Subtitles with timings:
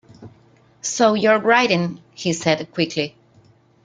[0.81, 3.15] "So you're writing," he said quickly.